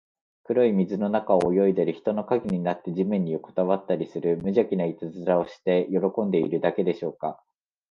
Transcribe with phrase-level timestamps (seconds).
[0.45, 7.39] 黒い水の中を泳いだり、人の影になって地面によこたわったりする、むじゃきないたずらをして喜んでいるだけでしょうか。